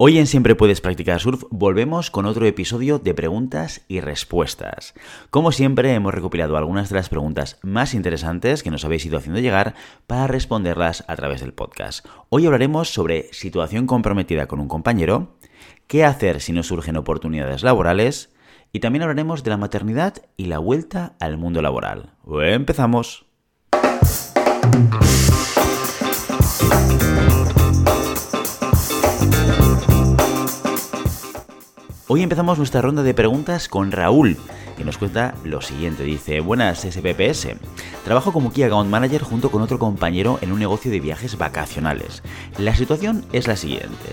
Hoy 0.00 0.16
en 0.18 0.28
Siempre 0.28 0.54
Puedes 0.54 0.80
Practicar 0.80 1.18
Surf 1.18 1.42
volvemos 1.50 2.12
con 2.12 2.24
otro 2.24 2.46
episodio 2.46 3.00
de 3.00 3.14
preguntas 3.14 3.80
y 3.88 3.98
respuestas. 3.98 4.94
Como 5.30 5.50
siempre 5.50 5.92
hemos 5.92 6.14
recopilado 6.14 6.56
algunas 6.56 6.88
de 6.88 6.94
las 6.94 7.08
preguntas 7.08 7.58
más 7.62 7.94
interesantes 7.94 8.62
que 8.62 8.70
nos 8.70 8.84
habéis 8.84 9.04
ido 9.06 9.18
haciendo 9.18 9.40
llegar 9.40 9.74
para 10.06 10.28
responderlas 10.28 11.04
a 11.08 11.16
través 11.16 11.40
del 11.40 11.52
podcast. 11.52 12.06
Hoy 12.28 12.46
hablaremos 12.46 12.90
sobre 12.90 13.28
situación 13.32 13.88
comprometida 13.88 14.46
con 14.46 14.60
un 14.60 14.68
compañero, 14.68 15.34
qué 15.88 16.04
hacer 16.04 16.40
si 16.40 16.52
nos 16.52 16.68
surgen 16.68 16.96
oportunidades 16.96 17.64
laborales 17.64 18.32
y 18.72 18.78
también 18.78 19.02
hablaremos 19.02 19.42
de 19.42 19.50
la 19.50 19.56
maternidad 19.56 20.22
y 20.36 20.44
la 20.44 20.60
vuelta 20.60 21.16
al 21.18 21.38
mundo 21.38 21.60
laboral. 21.60 22.12
Empezamos. 22.40 23.26
Hoy 32.10 32.22
empezamos 32.22 32.56
nuestra 32.56 32.80
ronda 32.80 33.02
de 33.02 33.12
preguntas 33.12 33.68
con 33.68 33.92
Raúl, 33.92 34.38
que 34.78 34.84
nos 34.84 34.96
cuenta 34.96 35.34
lo 35.44 35.60
siguiente. 35.60 36.04
Dice, 36.04 36.40
buenas 36.40 36.80
SPPS, 36.80 37.48
trabajo 38.02 38.32
como 38.32 38.50
Key 38.50 38.62
Account 38.62 38.88
Manager 38.88 39.20
junto 39.20 39.50
con 39.50 39.60
otro 39.60 39.78
compañero 39.78 40.38
en 40.40 40.50
un 40.50 40.58
negocio 40.58 40.90
de 40.90 41.00
viajes 41.00 41.36
vacacionales. 41.36 42.22
La 42.56 42.74
situación 42.74 43.26
es 43.34 43.46
la 43.46 43.56
siguiente. 43.56 44.08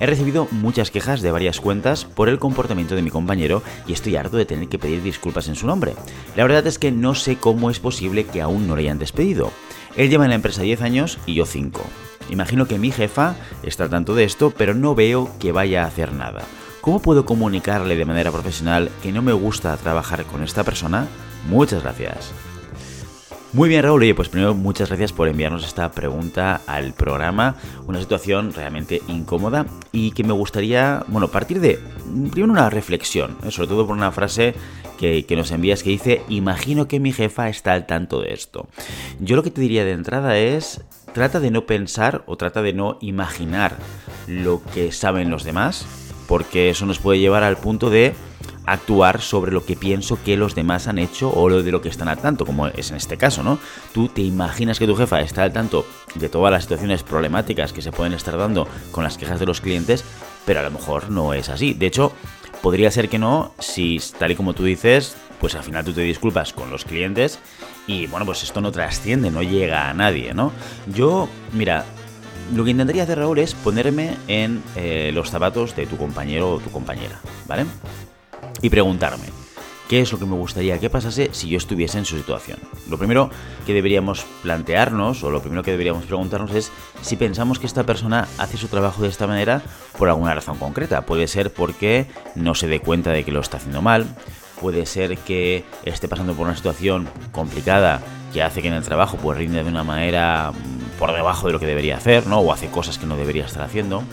He 0.00 0.04
recibido 0.04 0.48
muchas 0.50 0.90
quejas 0.90 1.22
de 1.22 1.30
varias 1.30 1.62
cuentas 1.62 2.04
por 2.04 2.28
el 2.28 2.38
comportamiento 2.38 2.94
de 2.94 3.00
mi 3.00 3.08
compañero 3.08 3.62
y 3.86 3.94
estoy 3.94 4.16
harto 4.16 4.36
de 4.36 4.44
tener 4.44 4.68
que 4.68 4.78
pedir 4.78 5.02
disculpas 5.02 5.48
en 5.48 5.56
su 5.56 5.66
nombre. 5.66 5.94
La 6.36 6.42
verdad 6.42 6.66
es 6.66 6.78
que 6.78 6.92
no 6.92 7.14
sé 7.14 7.36
cómo 7.36 7.70
es 7.70 7.80
posible 7.80 8.26
que 8.26 8.42
aún 8.42 8.68
no 8.68 8.76
le 8.76 8.82
hayan 8.82 8.98
despedido. 8.98 9.50
Él 9.96 10.10
lleva 10.10 10.24
en 10.24 10.30
la 10.30 10.36
empresa 10.36 10.60
10 10.60 10.82
años 10.82 11.18
y 11.24 11.32
yo 11.36 11.46
5. 11.46 11.80
Imagino 12.28 12.66
que 12.66 12.78
mi 12.78 12.90
jefa 12.90 13.34
está 13.62 13.84
al 13.84 13.90
tanto 13.90 14.14
de 14.14 14.24
esto, 14.24 14.52
pero 14.54 14.74
no 14.74 14.94
veo 14.94 15.30
que 15.38 15.52
vaya 15.52 15.84
a 15.84 15.86
hacer 15.86 16.12
nada. 16.12 16.42
¿Cómo 16.80 17.02
puedo 17.02 17.26
comunicarle 17.26 17.94
de 17.94 18.06
manera 18.06 18.32
profesional 18.32 18.90
que 19.02 19.12
no 19.12 19.20
me 19.20 19.34
gusta 19.34 19.76
trabajar 19.76 20.24
con 20.24 20.42
esta 20.42 20.64
persona? 20.64 21.06
Muchas 21.46 21.82
gracias. 21.82 22.32
Muy 23.52 23.68
bien, 23.68 23.82
Raúl. 23.82 24.00
Oye, 24.00 24.14
pues 24.14 24.30
primero 24.30 24.54
muchas 24.54 24.88
gracias 24.88 25.12
por 25.12 25.28
enviarnos 25.28 25.66
esta 25.66 25.90
pregunta 25.90 26.62
al 26.66 26.94
programa. 26.94 27.56
Una 27.86 28.00
situación 28.00 28.54
realmente 28.54 29.02
incómoda 29.08 29.66
y 29.92 30.12
que 30.12 30.24
me 30.24 30.32
gustaría, 30.32 31.04
bueno, 31.08 31.28
partir 31.28 31.60
de 31.60 31.78
primero 32.30 32.52
una 32.52 32.70
reflexión, 32.70 33.36
¿eh? 33.44 33.50
sobre 33.50 33.68
todo 33.68 33.86
por 33.86 33.94
una 33.94 34.10
frase 34.10 34.54
que, 34.98 35.26
que, 35.26 35.36
nos 35.36 35.50
envías 35.50 35.82
que 35.82 35.90
dice, 35.90 36.22
imagino 36.30 36.88
que 36.88 36.98
mi 36.98 37.12
jefa 37.12 37.50
está 37.50 37.74
al 37.74 37.86
tanto 37.86 38.22
de 38.22 38.32
esto. 38.32 38.68
Yo 39.18 39.36
lo 39.36 39.42
que 39.42 39.50
te 39.50 39.60
diría 39.60 39.84
de 39.84 39.92
entrada 39.92 40.38
es, 40.38 40.80
trata 41.12 41.40
de 41.40 41.50
no 41.50 41.66
pensar 41.66 42.22
o 42.26 42.36
trata 42.36 42.62
de 42.62 42.72
no 42.72 42.96
imaginar 43.02 43.76
lo 44.26 44.62
que 44.72 44.92
saben 44.92 45.28
los 45.28 45.44
demás 45.44 45.84
porque 46.30 46.70
eso 46.70 46.86
nos 46.86 47.00
puede 47.00 47.18
llevar 47.18 47.42
al 47.42 47.56
punto 47.56 47.90
de 47.90 48.14
actuar 48.64 49.20
sobre 49.20 49.50
lo 49.50 49.64
que 49.64 49.74
pienso 49.74 50.16
que 50.22 50.36
los 50.36 50.54
demás 50.54 50.86
han 50.86 51.00
hecho 51.00 51.28
o 51.28 51.48
lo 51.48 51.64
de 51.64 51.72
lo 51.72 51.82
que 51.82 51.88
están 51.88 52.06
al 52.06 52.18
tanto, 52.18 52.46
como 52.46 52.68
es 52.68 52.92
en 52.92 52.98
este 52.98 53.16
caso, 53.16 53.42
¿no? 53.42 53.58
Tú 53.92 54.06
te 54.06 54.22
imaginas 54.22 54.78
que 54.78 54.86
tu 54.86 54.94
jefa 54.94 55.20
está 55.22 55.42
al 55.42 55.52
tanto 55.52 55.84
de 56.14 56.28
todas 56.28 56.52
las 56.52 56.62
situaciones 56.62 57.02
problemáticas 57.02 57.72
que 57.72 57.82
se 57.82 57.90
pueden 57.90 58.12
estar 58.12 58.36
dando 58.36 58.68
con 58.92 59.02
las 59.02 59.18
quejas 59.18 59.40
de 59.40 59.46
los 59.46 59.60
clientes, 59.60 60.04
pero 60.46 60.60
a 60.60 60.62
lo 60.62 60.70
mejor 60.70 61.10
no 61.10 61.34
es 61.34 61.48
así. 61.48 61.74
De 61.74 61.86
hecho, 61.86 62.12
podría 62.62 62.92
ser 62.92 63.08
que 63.08 63.18
no, 63.18 63.52
si 63.58 64.00
tal 64.16 64.30
y 64.30 64.36
como 64.36 64.52
tú 64.52 64.62
dices, 64.62 65.16
pues 65.40 65.56
al 65.56 65.64
final 65.64 65.84
tú 65.84 65.92
te 65.92 66.02
disculpas 66.02 66.52
con 66.52 66.70
los 66.70 66.84
clientes 66.84 67.40
y 67.88 68.06
bueno, 68.06 68.24
pues 68.24 68.44
esto 68.44 68.60
no 68.60 68.70
trasciende, 68.70 69.32
no 69.32 69.42
llega 69.42 69.90
a 69.90 69.94
nadie, 69.94 70.32
¿no? 70.32 70.52
Yo, 70.86 71.28
mira, 71.52 71.86
lo 72.54 72.64
que 72.64 72.70
intentaría 72.70 73.04
hacer, 73.04 73.18
Raúl, 73.18 73.38
es 73.38 73.54
ponerme 73.54 74.16
en 74.28 74.62
eh, 74.76 75.10
los 75.14 75.30
zapatos 75.30 75.76
de 75.76 75.86
tu 75.86 75.96
compañero 75.96 76.52
o 76.54 76.58
tu 76.58 76.70
compañera, 76.70 77.20
¿vale? 77.46 77.66
Y 78.62 78.70
preguntarme, 78.70 79.26
¿qué 79.88 80.00
es 80.00 80.12
lo 80.12 80.18
que 80.18 80.26
me 80.26 80.34
gustaría 80.34 80.78
que 80.78 80.90
pasase 80.90 81.30
si 81.32 81.48
yo 81.48 81.58
estuviese 81.58 81.98
en 81.98 82.04
su 82.04 82.16
situación? 82.16 82.58
Lo 82.88 82.98
primero 82.98 83.30
que 83.66 83.72
deberíamos 83.72 84.26
plantearnos, 84.42 85.22
o 85.24 85.30
lo 85.30 85.40
primero 85.40 85.62
que 85.62 85.70
deberíamos 85.70 86.04
preguntarnos 86.04 86.54
es 86.54 86.72
si 87.02 87.16
pensamos 87.16 87.58
que 87.58 87.66
esta 87.66 87.84
persona 87.84 88.28
hace 88.38 88.56
su 88.56 88.68
trabajo 88.68 89.02
de 89.02 89.08
esta 89.08 89.26
manera 89.26 89.62
por 89.96 90.08
alguna 90.08 90.34
razón 90.34 90.58
concreta. 90.58 91.06
Puede 91.06 91.28
ser 91.28 91.52
porque 91.52 92.06
no 92.34 92.54
se 92.54 92.68
dé 92.68 92.80
cuenta 92.80 93.10
de 93.10 93.24
que 93.24 93.32
lo 93.32 93.40
está 93.40 93.56
haciendo 93.56 93.82
mal, 93.82 94.06
puede 94.60 94.86
ser 94.86 95.16
que 95.18 95.64
esté 95.84 96.08
pasando 96.08 96.34
por 96.34 96.46
una 96.46 96.56
situación 96.56 97.08
complicada 97.32 98.00
que 98.32 98.42
hace 98.42 98.62
que 98.62 98.68
en 98.68 98.74
el 98.74 98.84
trabajo 98.84 99.16
pues 99.16 99.38
rinde 99.38 99.62
de 99.64 99.68
una 99.68 99.82
manera 99.82 100.52
por 101.00 101.12
debajo 101.14 101.46
de 101.46 101.54
lo 101.54 101.58
que 101.58 101.66
debería 101.66 101.96
hacer, 101.96 102.26
¿no? 102.26 102.38
O 102.40 102.52
hace 102.52 102.68
cosas 102.68 102.98
que 102.98 103.06
no 103.06 103.16
debería 103.16 103.46
estar 103.46 103.62
haciendo. 103.62 104.04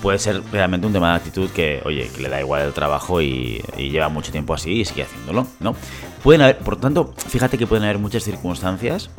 Puede 0.00 0.18
ser 0.18 0.40
realmente 0.50 0.86
un 0.86 0.92
tema 0.94 1.10
de 1.10 1.16
actitud 1.16 1.50
que, 1.50 1.82
oye, 1.84 2.08
que 2.08 2.22
le 2.22 2.30
da 2.30 2.40
igual 2.40 2.62
el 2.62 2.72
trabajo 2.72 3.20
y, 3.20 3.62
lleva 3.76 4.08
mucho 4.08 4.32
tiempo 4.32 4.54
así 4.54 4.80
y 4.80 4.84
sigue 4.86 5.02
haciéndolo, 5.02 5.46
¿no? 5.58 5.74
Pueden 6.22 6.40
haber, 6.40 6.58
por 6.58 6.76
tanto, 6.76 7.12
fíjate 7.16 7.58
que 7.58 7.66
pueden 7.66 7.84
haber 7.84 7.98
muchas 7.98 8.22
circunstancias 8.22 9.10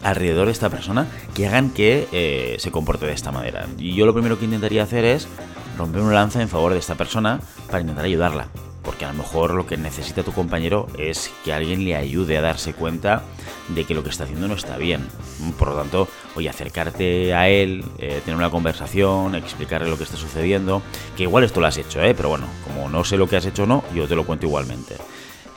alrededor 0.00 0.46
de 0.46 0.52
esta 0.52 0.70
persona 0.70 1.08
que 1.34 1.48
hagan 1.48 1.70
que 1.70 2.06
eh, 2.12 2.56
se 2.60 2.70
comporte 2.70 3.04
de 3.04 3.12
esta 3.12 3.32
manera. 3.32 3.66
Y 3.76 3.94
yo 3.94 4.06
lo 4.06 4.14
primero 4.14 4.38
que 4.38 4.44
intentaría 4.44 4.84
hacer 4.84 5.04
es 5.04 5.26
romper 5.76 6.02
una 6.02 6.14
lanza 6.14 6.40
en 6.40 6.48
favor 6.48 6.72
de 6.72 6.78
esta 6.78 6.94
persona 6.94 7.40
para 7.66 7.80
intentar 7.80 8.04
ayudarla 8.04 8.48
porque 8.98 9.10
a 9.10 9.12
lo 9.12 9.18
mejor 9.18 9.54
lo 9.54 9.64
que 9.64 9.76
necesita 9.76 10.24
tu 10.24 10.32
compañero 10.32 10.88
es 10.98 11.30
que 11.44 11.52
alguien 11.52 11.84
le 11.84 11.94
ayude 11.94 12.36
a 12.36 12.40
darse 12.40 12.72
cuenta 12.72 13.22
de 13.68 13.84
que 13.84 13.94
lo 13.94 14.02
que 14.02 14.10
está 14.10 14.24
haciendo 14.24 14.48
no 14.48 14.54
está 14.54 14.76
bien. 14.76 15.06
Por 15.56 15.68
lo 15.68 15.76
tanto, 15.76 16.08
oye, 16.34 16.48
acercarte 16.48 17.32
a 17.32 17.48
él, 17.48 17.84
eh, 18.00 18.20
tener 18.24 18.36
una 18.36 18.50
conversación, 18.50 19.36
explicarle 19.36 19.88
lo 19.88 19.96
que 19.98 20.02
está 20.02 20.16
sucediendo, 20.16 20.82
que 21.16 21.22
igual 21.22 21.44
esto 21.44 21.60
lo 21.60 21.68
has 21.68 21.78
hecho, 21.78 22.02
¿eh? 22.02 22.12
pero 22.12 22.30
bueno, 22.30 22.46
como 22.64 22.88
no 22.88 23.04
sé 23.04 23.16
lo 23.16 23.28
que 23.28 23.36
has 23.36 23.46
hecho 23.46 23.62
o 23.62 23.66
no, 23.66 23.84
yo 23.94 24.08
te 24.08 24.16
lo 24.16 24.26
cuento 24.26 24.46
igualmente. 24.46 24.96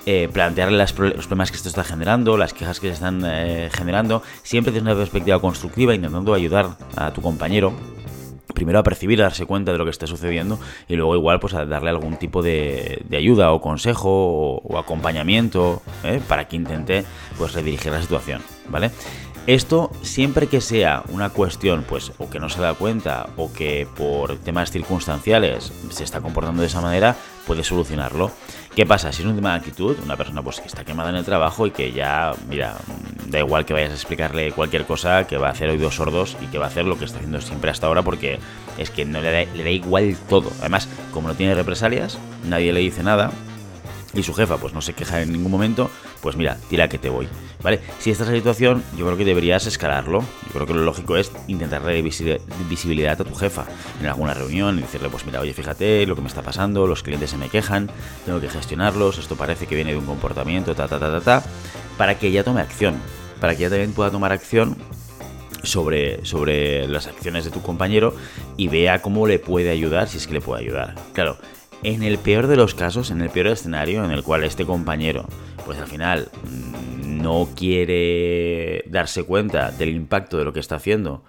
Eh, 0.06 0.30
plantearle 0.32 0.78
los 0.78 0.94
problemas 0.94 1.50
que 1.50 1.58
esto 1.58 1.70
está 1.70 1.84
generando, 1.84 2.38
las 2.38 2.54
quejas 2.54 2.80
que 2.80 2.90
se 2.90 2.94
están 2.94 3.24
eh, 3.26 3.72
generando, 3.74 4.22
siempre 4.44 4.72
desde 4.72 4.84
una 4.84 4.96
perspectiva 4.96 5.42
constructiva, 5.42 5.96
intentando 5.96 6.36
ayudar 6.36 6.78
a 6.96 7.12
tu 7.12 7.24
compañero 7.24 7.74
primero 8.54 8.80
a 8.80 8.84
percibir, 8.84 9.22
a 9.22 9.26
darse 9.26 9.46
cuenta 9.46 9.72
de 9.72 9.78
lo 9.78 9.86
que 9.86 9.92
está 9.92 10.08
sucediendo 10.08 10.60
y 10.88 10.96
luego 10.96 11.16
igual 11.16 11.40
pues 11.40 11.54
a 11.54 11.66
darle 11.66 11.90
algún 11.90 12.18
tipo 12.18 12.42
de, 12.42 13.06
ayuda 13.12 13.52
o 13.52 13.62
consejo 13.62 14.62
o, 14.64 14.78
acompañamiento 14.78 15.82
¿eh? 16.04 16.22
para 16.28 16.48
que 16.48 16.56
intente 16.56 17.04
pues 17.38 17.54
redirigir 17.54 17.92
la 17.92 18.02
situación, 18.02 18.42
¿vale? 18.70 18.92
Esto 19.48 19.90
siempre 20.04 20.46
que 20.46 20.62
sea 20.62 21.04
una 21.10 21.30
cuestión, 21.30 21.84
pues, 21.88 22.12
o 22.20 22.30
que 22.30 22.40
no 22.40 22.48
se 22.48 22.62
da 22.62 22.76
cuenta, 22.76 23.28
o 23.38 23.52
que 23.52 23.88
por 23.98 24.38
temas 24.38 24.70
circunstanciales 24.70 25.74
se 25.90 26.04
está 26.04 26.22
comportando 26.22 26.62
de 26.62 26.68
esa 26.68 26.80
manera, 26.80 27.16
puede 27.46 27.64
solucionarlo. 27.64 28.32
¿Qué 28.76 28.86
pasa? 28.86 29.12
Si 29.12 29.22
es 29.22 29.28
un 29.28 29.36
tema 29.36 29.54
actitud, 29.54 29.98
una 30.04 30.16
persona 30.16 30.42
pues 30.42 30.60
que 30.62 30.68
está 30.68 30.86
quemada 30.86 31.10
en 31.10 31.18
el 31.18 31.26
trabajo 31.26 31.68
y 31.68 31.72
que 31.72 31.92
ya, 31.92 32.34
mira, 32.48 32.78
da 33.28 33.40
igual 33.40 33.66
que 33.66 33.74
vayas 33.74 33.92
a 33.92 33.96
explicarle 33.96 34.52
cualquier 34.52 34.86
cosa, 34.86 35.28
que 35.28 35.38
va 35.38 35.48
a 35.48 35.52
hacer 35.52 35.70
oídos 35.70 35.96
sordos 35.96 36.38
y 36.42 36.46
que 36.46 36.58
va 36.58 36.66
a 36.66 36.70
hacer 36.70 36.86
lo 36.86 36.98
que 36.98 37.06
está 37.06 37.18
haciendo 37.18 37.42
siempre 37.42 37.72
hasta 37.72 37.88
ahora 37.88 38.02
porque 38.02 38.40
es 38.78 38.90
que 38.90 39.04
no 39.04 39.22
le 39.22 39.32
da, 39.32 39.54
le 39.54 39.64
da 39.64 39.70
igual 39.70 40.16
todo. 40.30 40.52
Además, 40.60 40.88
como 41.14 41.28
no 41.28 41.36
tiene 41.36 41.54
represalias, 41.54 42.18
nadie 42.46 42.72
le 42.72 42.80
dice 42.80 43.04
nada, 43.04 43.32
y 44.14 44.24
su 44.24 44.34
jefa 44.34 44.58
pues 44.58 44.74
no 44.74 44.82
se 44.82 44.94
queja 44.94 45.22
en 45.22 45.32
ningún 45.32 45.52
momento, 45.52 45.90
pues 46.22 46.36
mira, 46.36 46.58
tira 46.70 46.90
que 46.90 46.98
te 46.98 47.10
voy. 47.10 47.28
¿Vale? 47.62 47.80
Si 48.00 48.12
esta 48.12 48.24
es 48.24 48.30
la 48.30 48.36
situación, 48.36 48.84
yo 48.98 49.06
creo 49.06 49.18
que 49.18 49.26
deberías 49.26 49.68
escalarlo. 49.68 50.22
Yo 50.22 50.54
creo 50.54 50.66
que 50.66 50.74
lo 50.74 50.84
lógico 50.84 51.16
es 51.16 51.32
intentar 51.48 51.84
darle 51.84 52.02
visibilidad 52.02 53.22
a 53.22 53.24
tu 53.24 53.36
jefa 53.36 53.66
en 54.00 54.08
alguna 54.08 54.34
reunión 54.34 54.80
y 54.80 54.82
decirle, 54.82 55.10
pues 55.10 55.26
mira, 55.26 55.40
oye, 55.40 55.54
fíjate 55.54 56.06
lo 56.06 56.16
que 56.16 56.22
me 56.22 56.28
está 56.28 56.42
pasando, 56.42 56.88
los 56.88 57.04
clientes 57.04 57.30
se 57.30 57.38
me 57.38 57.50
quejan, 57.50 57.90
tengo 58.26 58.40
que 58.40 58.50
gestionarlos, 58.50 59.18
esto 59.18 59.36
parece 59.36 59.68
que 59.68 59.76
viene 59.76 59.92
de 59.92 59.98
un 59.98 60.06
comportamiento, 60.06 60.76
ta, 60.76 60.88
ta, 60.88 61.00
ta, 61.00 61.12
ta, 61.12 61.22
ta, 61.22 61.44
para 61.98 62.18
que 62.18 62.28
ella 62.28 62.44
tome 62.44 62.62
acción, 62.62 62.96
para 63.40 63.56
que 63.56 63.64
ella 63.64 63.70
también 63.70 63.94
pueda 63.94 64.10
tomar 64.10 64.32
acción 64.32 64.78
sobre, 65.64 66.26
sobre 66.26 66.88
las 66.88 67.08
acciones 67.08 67.46
de 67.46 67.52
tu 67.52 67.62
compañero 67.62 68.16
y 68.58 68.68
vea 68.68 69.02
cómo 69.02 69.28
le 69.28 69.40
puede 69.40 69.70
ayudar, 69.70 70.08
si 70.10 70.18
es 70.18 70.28
que 70.28 70.34
le 70.34 70.42
puede 70.42 70.64
ayudar. 70.64 70.96
Claro, 71.14 71.38
en 71.84 72.04
el 72.04 72.18
peor 72.18 72.48
de 72.48 72.56
los 72.56 72.76
casos, 72.76 73.12
en 73.12 73.22
el 73.22 73.30
peor 73.30 73.48
escenario 73.48 74.04
en 74.04 74.12
el 74.12 74.24
cual 74.24 74.44
este 74.44 74.66
compañero, 74.66 75.26
pues 75.66 75.80
al 75.80 75.88
final 75.88 76.30
mm, 76.44 77.22
no 77.22 77.50
quiere 77.56 78.84
darse 78.88 79.24
cuenta 79.24 79.72
del 79.72 79.90
impacto 79.90 80.38
de 80.38 80.46
lo 80.46 80.54
que 80.54 80.60
está 80.60 80.76
haciendo, 80.76 81.24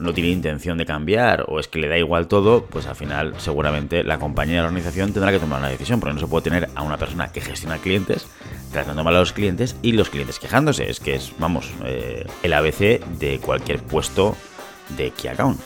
no 0.00 0.12
tiene 0.12 0.30
intención 0.30 0.78
de 0.78 0.86
cambiar 0.86 1.44
o 1.48 1.60
es 1.60 1.68
que 1.68 1.78
le 1.78 1.88
da 1.88 1.98
igual 1.98 2.28
todo, 2.28 2.64
pues 2.66 2.86
al 2.86 2.96
final 2.96 3.34
seguramente 3.38 4.04
la 4.04 4.18
compañía 4.18 4.56
de 4.56 4.60
la 4.62 4.68
organización 4.68 5.12
tendrá 5.12 5.32
que 5.32 5.38
tomar 5.38 5.60
una 5.60 5.68
decisión, 5.68 6.00
porque 6.00 6.14
no 6.14 6.20
se 6.20 6.26
puede 6.26 6.44
tener 6.44 6.68
a 6.74 6.82
una 6.82 6.96
persona 6.96 7.30
que 7.32 7.40
gestiona 7.40 7.78
clientes 7.78 8.26
tratando 8.72 9.04
mal 9.04 9.14
a 9.14 9.20
los 9.20 9.32
clientes 9.32 9.76
y 9.82 9.92
los 9.92 10.10
clientes 10.10 10.38
quejándose. 10.38 10.90
Es 10.90 11.00
que 11.00 11.14
es, 11.14 11.32
vamos, 11.38 11.70
eh, 11.84 12.26
el 12.42 12.52
ABC 12.52 13.04
de 13.18 13.38
cualquier 13.40 13.80
puesto 13.80 14.36
de 14.96 15.10
Key 15.12 15.30
Account. 15.30 15.60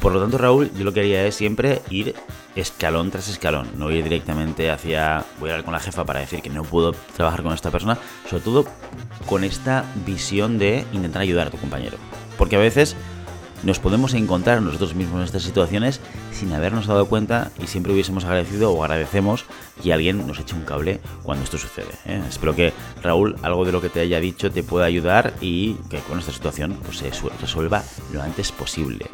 Por 0.00 0.12
lo 0.12 0.20
tanto, 0.20 0.38
Raúl, 0.38 0.72
yo 0.76 0.84
lo 0.84 0.92
que 0.92 1.00
haría 1.00 1.24
es 1.24 1.36
siempre 1.36 1.80
ir 1.88 2.14
escalón 2.56 3.10
tras 3.10 3.28
escalón, 3.28 3.68
no 3.76 3.90
ir 3.90 4.04
directamente 4.04 4.70
hacia 4.70 5.24
voy 5.40 5.50
a 5.50 5.52
hablar 5.52 5.64
con 5.64 5.72
la 5.72 5.80
jefa 5.80 6.04
para 6.04 6.20
decir 6.20 6.42
que 6.42 6.50
no 6.50 6.62
puedo 6.62 6.92
trabajar 6.92 7.42
con 7.42 7.52
esta 7.52 7.70
persona, 7.70 7.98
sobre 8.28 8.42
todo 8.42 8.66
con 9.26 9.44
esta 9.44 9.84
visión 10.06 10.58
de 10.58 10.84
intentar 10.92 11.22
ayudar 11.22 11.48
a 11.48 11.50
tu 11.50 11.58
compañero. 11.58 11.96
Porque 12.36 12.56
a 12.56 12.60
veces 12.60 12.96
nos 13.62 13.78
podemos 13.78 14.12
encontrar 14.14 14.60
nosotros 14.60 14.94
mismos 14.94 15.18
en 15.18 15.24
estas 15.24 15.44
situaciones 15.44 16.00
sin 16.32 16.52
habernos 16.52 16.86
dado 16.86 17.06
cuenta 17.06 17.52
y 17.62 17.68
siempre 17.68 17.92
hubiésemos 17.92 18.24
agradecido 18.24 18.72
o 18.72 18.82
agradecemos 18.82 19.44
que 19.80 19.92
alguien 19.92 20.26
nos 20.26 20.40
eche 20.40 20.56
un 20.56 20.64
cable 20.64 21.00
cuando 21.22 21.44
esto 21.44 21.58
sucede. 21.58 21.92
¿eh? 22.06 22.20
Espero 22.28 22.56
que 22.56 22.72
Raúl, 23.02 23.36
algo 23.42 23.64
de 23.64 23.72
lo 23.72 23.80
que 23.80 23.88
te 23.88 24.00
haya 24.00 24.18
dicho 24.18 24.50
te 24.50 24.64
pueda 24.64 24.86
ayudar 24.86 25.34
y 25.40 25.74
que 25.90 25.98
con 26.00 26.18
esta 26.18 26.32
situación 26.32 26.76
pues, 26.84 26.98
se 26.98 27.10
resuelva 27.40 27.84
lo 28.12 28.22
antes 28.22 28.50
posible. 28.50 29.06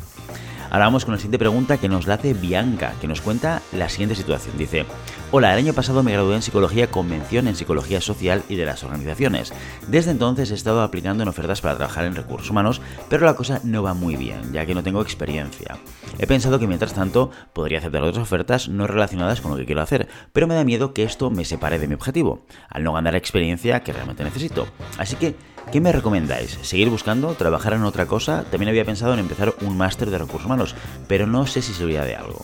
Ahora 0.70 0.84
vamos 0.84 1.04
con 1.04 1.14
la 1.14 1.18
siguiente 1.18 1.38
pregunta 1.38 1.78
que 1.78 1.88
nos 1.88 2.06
la 2.06 2.14
hace 2.14 2.34
Bianca, 2.34 2.92
que 3.00 3.06
nos 3.06 3.22
cuenta 3.22 3.62
la 3.72 3.88
siguiente 3.88 4.14
situación. 4.14 4.58
Dice, 4.58 4.84
hola, 5.30 5.52
el 5.52 5.58
año 5.58 5.74
pasado 5.74 6.02
me 6.02 6.12
gradué 6.12 6.36
en 6.36 6.42
psicología 6.42 6.90
con 6.90 7.08
mención 7.08 7.48
en 7.48 7.56
psicología 7.56 8.00
social 8.00 8.42
y 8.48 8.56
de 8.56 8.64
las 8.64 8.82
organizaciones. 8.82 9.52
Desde 9.86 10.10
entonces 10.10 10.50
he 10.50 10.54
estado 10.54 10.82
aplicando 10.82 11.22
en 11.22 11.28
ofertas 11.28 11.60
para 11.60 11.76
trabajar 11.76 12.04
en 12.04 12.14
recursos 12.14 12.50
humanos, 12.50 12.80
pero 13.08 13.26
la 13.26 13.34
cosa 13.34 13.60
no 13.64 13.82
va 13.82 13.94
muy 13.94 14.16
bien, 14.16 14.52
ya 14.52 14.64
que 14.64 14.74
no 14.74 14.82
tengo 14.82 15.02
experiencia. 15.02 15.78
He 16.18 16.26
pensado 16.26 16.58
que 16.58 16.66
mientras 16.66 16.94
tanto 16.94 17.30
podría 17.52 17.78
aceptar 17.78 18.02
otras 18.02 18.22
ofertas 18.22 18.68
no 18.68 18.86
relacionadas 18.86 19.40
con 19.40 19.50
lo 19.50 19.56
que 19.56 19.66
quiero 19.66 19.82
hacer, 19.82 20.08
pero 20.32 20.46
me 20.46 20.54
da 20.54 20.64
miedo 20.64 20.94
que 20.94 21.02
esto 21.02 21.30
me 21.30 21.44
separe 21.44 21.78
de 21.78 21.88
mi 21.88 21.94
objetivo, 21.94 22.46
al 22.70 22.84
no 22.84 22.92
ganar 22.94 23.14
experiencia 23.14 23.80
que 23.80 23.92
realmente 23.92 24.24
necesito. 24.24 24.66
Así 24.98 25.16
que 25.16 25.36
¿Qué 25.72 25.82
me 25.82 25.92
recomendáis? 25.92 26.58
¿Seguir 26.62 26.88
buscando? 26.88 27.34
¿Trabajar 27.34 27.74
en 27.74 27.84
otra 27.84 28.06
cosa? 28.06 28.44
También 28.50 28.70
había 28.70 28.86
pensado 28.86 29.12
en 29.12 29.20
empezar 29.20 29.52
un 29.60 29.76
máster 29.76 30.08
de 30.08 30.16
recursos 30.16 30.46
humanos, 30.46 30.74
pero 31.08 31.26
no 31.26 31.46
sé 31.46 31.60
si 31.60 31.74
serviría 31.74 32.04
de 32.04 32.16
algo. 32.16 32.42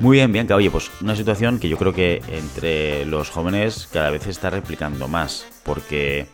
Muy 0.00 0.18
bien, 0.18 0.32
Bianca. 0.32 0.56
Oye, 0.56 0.70
pues 0.70 0.90
una 1.00 1.14
situación 1.14 1.58
que 1.58 1.68
yo 1.68 1.78
creo 1.78 1.92
que 1.92 2.20
entre 2.28 3.06
los 3.06 3.30
jóvenes 3.30 3.88
cada 3.92 4.10
vez 4.10 4.24
se 4.24 4.30
está 4.30 4.50
replicando 4.50 5.06
más, 5.06 5.46
porque 5.62 6.26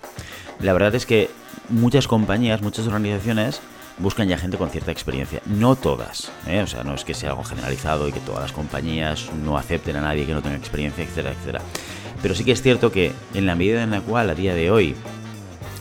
la 0.60 0.72
verdad 0.72 0.94
es 0.94 1.04
que 1.04 1.30
muchas 1.68 2.08
compañías, 2.08 2.62
muchas 2.62 2.86
organizaciones 2.86 3.60
buscan 3.98 4.28
ya 4.28 4.38
gente 4.38 4.56
con 4.56 4.70
cierta 4.70 4.92
experiencia. 4.92 5.42
No 5.44 5.76
todas, 5.76 6.32
¿eh? 6.46 6.62
o 6.62 6.66
sea, 6.66 6.84
no 6.84 6.94
es 6.94 7.04
que 7.04 7.12
sea 7.12 7.30
algo 7.30 7.44
generalizado 7.44 8.08
y 8.08 8.12
que 8.12 8.20
todas 8.20 8.40
las 8.40 8.52
compañías 8.52 9.30
no 9.44 9.58
acepten 9.58 9.96
a 9.96 10.00
nadie 10.00 10.24
que 10.24 10.32
no 10.32 10.42
tenga 10.42 10.56
experiencia, 10.56 11.04
etcétera, 11.04 11.32
etcétera. 11.32 11.60
Pero 12.22 12.34
sí 12.34 12.44
que 12.44 12.52
es 12.52 12.62
cierto 12.62 12.90
que 12.90 13.12
en 13.34 13.44
la 13.44 13.54
medida 13.54 13.82
en 13.82 13.90
la 13.90 14.00
cual 14.00 14.30
a 14.30 14.34
día 14.34 14.54
de 14.54 14.70
hoy 14.70 14.94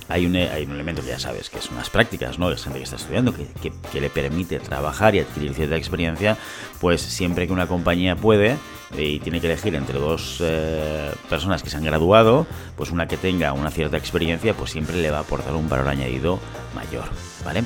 hay 0.10 0.26
un, 0.26 0.36
hay 0.36 0.66
un 0.66 0.72
elemento 0.72 1.04
que 1.04 1.10
ya 1.10 1.20
sabes, 1.20 1.50
que 1.50 1.62
son 1.62 1.78
las 1.78 1.90
prácticas, 1.90 2.40
¿no? 2.40 2.52
Es 2.52 2.64
gente 2.64 2.80
que 2.80 2.84
está 2.84 2.96
estudiando, 2.96 3.34
que, 3.34 3.48
que, 3.92 4.02
le 4.02 4.10
permite 4.10 4.60
trabajar 4.60 5.14
y 5.16 5.20
adquirir 5.20 5.54
cierta 5.54 5.76
experiencia, 5.76 6.36
pues 6.82 7.02
siempre 7.02 7.46
que 7.46 7.54
una 7.54 7.68
compañía 7.68 8.16
puede 8.16 8.58
eh, 8.98 9.04
y 9.04 9.20
tiene 9.20 9.40
que 9.40 9.48
elegir 9.48 9.76
entre 9.76 10.00
dos 10.00 10.40
eh, 10.42 11.12
personas 11.30 11.62
que 11.62 11.70
se 11.70 11.78
han 11.78 11.84
graduado, 11.84 12.48
pues 12.76 12.90
una 12.90 13.08
que 13.08 13.18
tenga 13.18 13.54
una 13.54 13.70
cierta 13.70 13.98
experiencia, 13.98 14.56
pues 14.56 14.72
siempre 14.72 14.98
le 14.98 15.12
va 15.12 15.18
a 15.18 15.22
aportar 15.22 15.54
un 15.56 15.70
valor 15.70 15.88
añadido 15.88 16.40
mayor, 16.74 17.06
¿vale? 17.46 17.64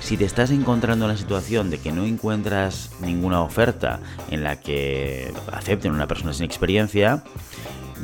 Si 0.00 0.18
te 0.18 0.26
estás 0.26 0.50
encontrando 0.50 1.06
en 1.06 1.12
la 1.12 1.16
situación 1.16 1.70
de 1.70 1.78
que 1.78 1.92
no 1.92 2.04
encuentras 2.04 2.90
ninguna 3.00 3.40
oferta 3.40 4.00
en 4.30 4.44
la 4.44 4.60
que 4.60 5.32
acepten 5.50 5.92
una 5.92 6.06
persona 6.06 6.32
sin 6.32 6.44
experiencia, 6.44 7.24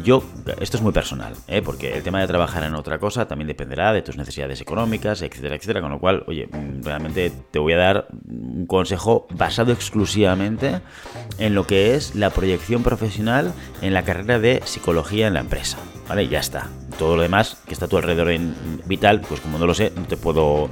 yo, 0.02 0.24
esto 0.60 0.76
es 0.76 0.82
muy 0.82 0.92
personal, 0.92 1.34
¿eh? 1.46 1.62
porque 1.62 1.94
el 1.94 2.02
tema 2.02 2.20
de 2.20 2.26
trabajar 2.26 2.64
en 2.64 2.74
otra 2.74 2.98
cosa 2.98 3.26
también 3.28 3.48
dependerá 3.48 3.92
de 3.92 4.02
tus 4.02 4.16
necesidades 4.16 4.60
económicas, 4.60 5.22
etcétera, 5.22 5.56
etcétera. 5.56 5.80
Con 5.80 5.90
lo 5.90 5.98
cual, 5.98 6.24
oye, 6.26 6.48
realmente 6.82 7.32
te 7.50 7.58
voy 7.58 7.74
a 7.74 7.76
dar 7.76 8.08
un 8.28 8.66
consejo 8.66 9.26
basado 9.30 9.72
exclusivamente 9.72 10.80
en 11.38 11.54
lo 11.54 11.66
que 11.66 11.94
es 11.94 12.14
la 12.14 12.30
proyección 12.30 12.82
profesional 12.82 13.52
en 13.80 13.94
la 13.94 14.02
carrera 14.02 14.38
de 14.38 14.62
psicología 14.64 15.26
en 15.26 15.34
la 15.34 15.40
empresa. 15.40 15.78
¿Vale? 16.08 16.28
Ya 16.28 16.40
está. 16.40 16.68
Todo 16.98 17.16
lo 17.16 17.22
demás 17.22 17.58
que 17.66 17.72
está 17.72 17.86
a 17.86 17.88
tu 17.88 17.96
alrededor 17.96 18.30
en 18.30 18.54
vital, 18.86 19.20
pues 19.20 19.40
como 19.40 19.58
no 19.58 19.66
lo 19.66 19.74
sé, 19.74 19.92
no 19.94 20.02
te 20.02 20.16
puedo 20.16 20.68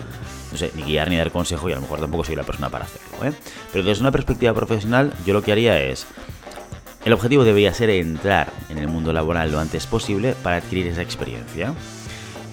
no 0.52 0.58
sé, 0.58 0.72
ni 0.74 0.82
guiar 0.82 1.08
ni 1.08 1.16
dar 1.16 1.30
consejo 1.30 1.68
y 1.68 1.72
a 1.72 1.76
lo 1.76 1.82
mejor 1.82 2.00
tampoco 2.00 2.24
soy 2.24 2.36
la 2.36 2.42
persona 2.42 2.68
para 2.68 2.84
hacerlo. 2.84 3.28
¿eh? 3.28 3.32
Pero 3.72 3.84
desde 3.84 4.00
una 4.00 4.10
perspectiva 4.10 4.52
profesional, 4.52 5.12
yo 5.24 5.32
lo 5.32 5.42
que 5.42 5.52
haría 5.52 5.80
es 5.82 6.06
el 7.04 7.12
objetivo 7.12 7.44
debería 7.44 7.72
ser 7.72 7.90
entrar 7.90 8.52
en 8.68 8.78
el 8.78 8.88
mundo 8.88 9.12
laboral 9.12 9.50
lo 9.50 9.58
antes 9.58 9.86
posible 9.86 10.34
para 10.42 10.56
adquirir 10.56 10.86
esa 10.86 11.02
experiencia. 11.02 11.74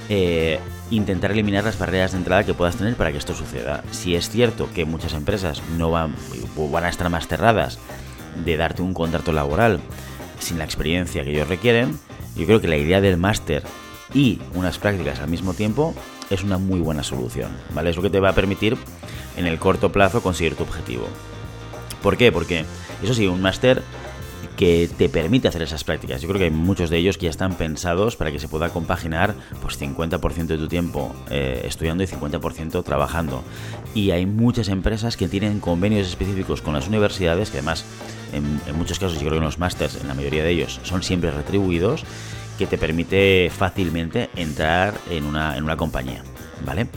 Eh, 0.10 0.60
intentar 0.90 1.32
eliminar 1.32 1.66
las 1.66 1.78
barreras 1.78 2.14
de 2.14 2.20
entrada 2.20 2.46
que 2.46 2.54
puedas 2.54 2.78
tener 2.78 2.96
para 2.96 3.12
que 3.12 3.18
esto 3.18 3.36
suceda. 3.36 3.84
Si 3.92 4.16
es 4.16 4.30
cierto 4.30 4.70
que 4.74 4.86
muchas 4.86 5.14
empresas 5.14 5.62
no 5.78 5.92
van, 5.92 6.16
van 6.56 6.86
a 6.86 6.90
estar 6.90 7.10
más 7.10 7.28
cerradas 7.28 7.78
de 8.46 8.56
darte 8.56 8.82
un 8.82 8.94
contrato 8.94 9.34
laboral 9.34 9.82
sin 10.40 10.58
la 10.60 10.64
experiencia 10.64 11.24
que 11.24 11.32
ellos 11.32 11.50
requieren, 11.50 12.00
yo 12.38 12.46
creo 12.46 12.62
que 12.62 12.70
la 12.70 12.78
idea 12.78 13.02
del 13.02 13.18
máster 13.18 13.64
y 14.14 14.40
unas 14.54 14.78
prácticas 14.78 15.20
al 15.20 15.28
mismo 15.28 15.54
tiempo 15.54 15.94
es 16.30 16.44
una 16.44 16.58
muy 16.58 16.80
buena 16.80 17.04
solución, 17.04 17.52
¿vale? 17.74 17.90
Es 17.90 17.96
lo 17.96 18.02
que 18.02 18.10
te 18.10 18.20
va 18.20 18.30
a 18.30 18.36
permitir 18.36 18.78
en 19.36 19.46
el 19.46 19.60
corto 19.60 19.92
plazo 19.92 20.22
conseguir 20.22 20.56
tu 20.56 20.64
objetivo. 20.64 21.08
¿Por 22.02 22.16
qué? 22.16 22.32
Porque, 22.32 22.64
eso 23.04 23.14
sí, 23.14 23.28
un 23.28 23.42
máster 23.42 23.82
que 24.58 24.90
te 24.98 25.08
permite 25.08 25.48
hacer 25.48 25.62
esas 25.62 25.84
prácticas. 25.84 26.22
Yo 26.22 26.28
creo 26.28 26.40
que 26.40 26.46
hay 26.46 26.52
muchos 26.52 26.90
de 26.90 26.98
ellos 26.98 27.18
que 27.18 27.26
ya 27.26 27.30
están 27.30 27.54
pensados 27.54 28.16
para 28.16 28.32
que 28.32 28.40
se 28.40 28.48
pueda 28.48 28.70
compaginar 28.70 29.36
pues 29.62 29.80
50% 29.80 30.48
de 30.48 30.58
tu 30.58 30.68
tiempo 30.68 31.16
eh, 31.30 31.64
estudiando 31.66 32.04
y 32.04 32.08
50% 32.08 32.84
trabajando. 32.84 33.44
Y 33.94 34.12
hay 34.12 34.26
muchas 34.26 34.68
empresas 34.68 35.16
que 35.16 35.28
tienen 35.28 35.60
convenios 35.60 36.08
específicos 36.08 36.62
con 36.62 36.74
las 36.74 36.88
universidades, 36.88 37.52
que 37.52 37.58
además 37.60 37.86
en, 38.34 38.60
muchos 38.76 39.00
casos 39.00 39.20
yo 39.20 39.28
creo 39.28 39.40
que 39.40 39.46
los 39.46 39.60
másters, 39.60 40.02
en 40.02 40.08
la 40.08 40.16
mayoría 40.16 40.44
de 40.44 40.50
ellos, 40.50 40.80
son 40.84 41.04
siempre 41.04 41.30
retribuidos, 41.32 42.04
que 42.58 42.66
te 42.66 42.80
permite 42.80 43.52
fácilmente 43.56 44.32
entrar 44.36 44.96
en 45.12 45.26
una, 45.26 45.56
en 45.56 45.64
una 45.64 45.78
compañía. 45.78 46.24
¿Vale? 46.66 46.88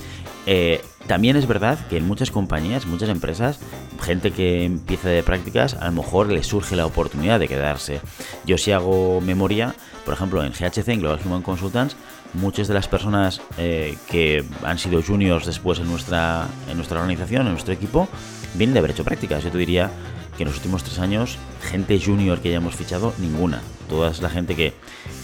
Eh, 0.53 0.83
también 1.07 1.37
es 1.37 1.47
verdad 1.47 1.79
que 1.87 1.97
en 1.97 2.09
muchas 2.09 2.33
compañías, 2.33 2.85
muchas 2.85 3.09
empresas, 3.09 3.61
gente 4.03 4.33
que 4.33 4.65
empieza 4.65 5.09
de 5.09 5.23
prácticas, 5.23 5.75
a 5.75 5.85
lo 5.85 5.93
mejor 5.93 6.27
le 6.27 6.43
surge 6.43 6.75
la 6.75 6.87
oportunidad 6.87 7.39
de 7.39 7.47
quedarse. 7.47 8.01
Yo 8.45 8.59
si 8.59 8.73
hago 8.73 9.21
memoria, 9.21 9.77
por 10.05 10.13
ejemplo, 10.13 10.43
en 10.43 10.51
GHC, 10.51 10.89
en 10.89 11.01
Global 11.03 11.21
Human 11.25 11.43
Consultants, 11.43 11.95
muchas 12.35 12.67
de 12.67 12.75
las 12.75 12.89
personas 12.89 13.41
eh, 13.59 13.97
que 14.11 14.45
han 14.65 14.77
sido 14.81 15.01
juniors 15.05 15.47
después 15.47 15.79
en 15.79 15.87
nuestra, 15.87 16.49
en 16.69 16.77
nuestra 16.77 16.99
organización, 16.99 17.47
en 17.47 17.53
nuestro 17.53 17.73
equipo, 17.73 18.09
vienen 18.55 18.75
de 18.75 18.81
haber 18.81 18.91
hecho 18.91 19.05
prácticas. 19.05 19.45
Yo 19.45 19.53
te 19.53 19.59
diría 19.59 19.89
que 20.37 20.43
en 20.43 20.49
los 20.49 20.57
últimos 20.57 20.83
tres 20.83 20.99
años, 20.99 21.39
gente 21.63 22.01
junior 22.05 22.41
que 22.41 22.49
hayamos 22.49 22.75
fichado, 22.75 23.15
ninguna. 23.19 23.63
Toda 23.89 24.11
la 24.21 24.31
gente 24.31 24.57
que 24.57 24.73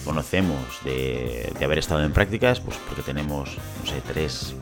conocemos 0.04 0.60
de, 0.84 1.52
de 1.58 1.64
haber 1.64 1.78
estado 1.78 2.04
en 2.04 2.12
prácticas, 2.12 2.60
pues 2.60 2.76
porque 2.88 3.02
tenemos, 3.02 3.58
no 3.80 3.90
sé, 3.90 4.00
tres 4.06 4.54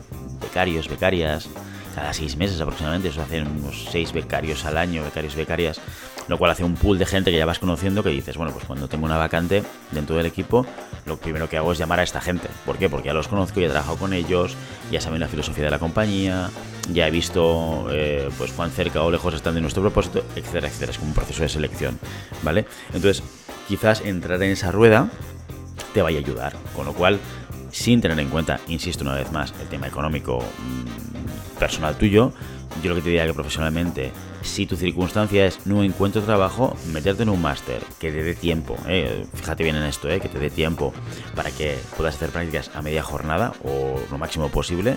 becarios, 0.55 0.87
becarias, 0.87 1.49
cada 1.93 2.13
seis 2.13 2.37
meses 2.37 2.61
aproximadamente, 2.61 3.09
eso 3.09 3.21
hacen 3.21 3.45
unos 3.45 3.87
seis 3.91 4.13
becarios 4.13 4.63
al 4.63 4.77
año, 4.77 5.03
becarios, 5.03 5.35
becarias, 5.35 5.81
lo 6.29 6.37
cual 6.37 6.51
hace 6.51 6.63
un 6.63 6.75
pool 6.75 6.97
de 6.97 7.05
gente 7.05 7.29
que 7.29 7.37
ya 7.37 7.45
vas 7.45 7.59
conociendo 7.59 8.01
que 8.03 8.09
dices, 8.09 8.37
bueno, 8.37 8.53
pues 8.53 8.63
cuando 8.63 8.87
tengo 8.87 9.03
una 9.03 9.17
vacante 9.17 9.63
dentro 9.91 10.15
del 10.15 10.27
equipo, 10.27 10.65
lo 11.05 11.17
primero 11.17 11.49
que 11.49 11.57
hago 11.57 11.73
es 11.73 11.77
llamar 11.77 11.99
a 11.99 12.03
esta 12.03 12.21
gente. 12.21 12.47
¿Por 12.65 12.77
qué? 12.77 12.87
Porque 12.89 13.07
ya 13.07 13.13
los 13.13 13.27
conozco, 13.27 13.59
ya 13.59 13.65
he 13.65 13.69
trabajado 13.69 13.97
con 13.97 14.13
ellos, 14.13 14.55
ya 14.89 15.01
saben 15.01 15.19
la 15.19 15.27
filosofía 15.27 15.65
de 15.65 15.71
la 15.71 15.79
compañía, 15.79 16.49
ya 16.89 17.05
he 17.05 17.11
visto 17.11 17.87
eh, 17.91 18.29
pues 18.37 18.53
cuán 18.53 18.71
cerca 18.71 19.03
o 19.03 19.11
lejos 19.11 19.33
están 19.33 19.55
de 19.55 19.61
nuestro 19.61 19.81
propósito, 19.81 20.23
etcétera, 20.37 20.69
etcétera. 20.69 20.93
Es 20.93 20.97
como 20.99 21.09
un 21.09 21.15
proceso 21.15 21.43
de 21.43 21.49
selección, 21.49 21.99
¿vale? 22.43 22.65
Entonces, 22.93 23.23
quizás 23.67 23.99
entrar 23.99 24.41
en 24.41 24.51
esa 24.51 24.71
rueda 24.71 25.09
te 25.93 26.01
vaya 26.01 26.19
a 26.19 26.21
ayudar, 26.21 26.53
con 26.73 26.85
lo 26.85 26.93
cual 26.93 27.19
sin 27.75 27.99
tener 27.99 28.17
en 28.21 28.29
cuenta, 28.29 28.61
insisto 28.69 29.03
una 29.03 29.15
vez 29.15 29.33
más, 29.33 29.53
el 29.59 29.67
tema 29.67 29.87
económico 29.87 30.39
mm, 30.39 31.59
personal 31.59 31.97
tuyo, 31.97 32.31
yo 32.81 32.89
lo 32.89 32.95
que 32.95 33.01
te 33.01 33.09
diría 33.09 33.25
que 33.25 33.33
profesionalmente, 33.33 34.13
si 34.43 34.65
tu 34.65 34.77
circunstancia 34.77 35.45
es 35.45 35.67
no 35.67 35.83
encuentro 35.83 36.21
trabajo, 36.21 36.77
meterte 36.93 37.23
en 37.23 37.29
un 37.29 37.41
máster 37.41 37.81
que 37.99 38.13
te 38.13 38.23
dé 38.23 38.33
tiempo, 38.33 38.77
eh, 38.87 39.25
fíjate 39.33 39.65
bien 39.65 39.75
en 39.75 39.83
esto, 39.83 40.09
eh, 40.09 40.21
que 40.21 40.29
te 40.29 40.39
dé 40.39 40.49
tiempo 40.49 40.93
para 41.35 41.51
que 41.51 41.77
puedas 41.97 42.15
hacer 42.15 42.29
prácticas 42.29 42.71
a 42.73 42.81
media 42.81 43.03
jornada 43.03 43.51
o 43.65 43.99
lo 44.09 44.17
máximo 44.17 44.47
posible, 44.47 44.95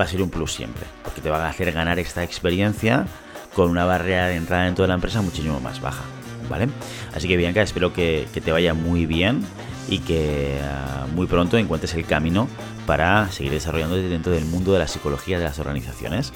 va 0.00 0.04
a 0.04 0.08
ser 0.08 0.22
un 0.22 0.30
plus 0.30 0.54
siempre, 0.54 0.86
porque 1.02 1.20
te 1.20 1.28
va 1.28 1.44
a 1.44 1.50
hacer 1.50 1.72
ganar 1.72 1.98
esta 1.98 2.24
experiencia 2.24 3.06
con 3.54 3.68
una 3.68 3.84
barrera 3.84 4.28
de 4.28 4.36
entrada 4.36 4.66
en 4.66 4.74
toda 4.74 4.88
la 4.88 4.94
empresa 4.94 5.20
muchísimo 5.20 5.60
más 5.60 5.82
baja, 5.82 6.04
¿vale? 6.48 6.68
Así 7.14 7.28
que 7.28 7.36
Bianca, 7.36 7.60
espero 7.60 7.92
que 7.92 8.26
te 8.32 8.50
vaya 8.50 8.72
muy 8.72 9.04
bien 9.04 9.44
y 9.88 9.98
que 9.98 10.58
ah, 10.62 11.06
muy 11.14 11.26
pronto 11.26 11.58
encuentres 11.58 11.94
el 11.94 12.06
camino 12.06 12.48
para 12.86 13.30
seguir 13.30 13.52
desarrollándote 13.52 14.08
dentro 14.08 14.32
del 14.32 14.44
mundo 14.44 14.72
de 14.72 14.78
la 14.78 14.88
psicología 14.88 15.38
de 15.38 15.44
las 15.44 15.58
organizaciones. 15.58 16.32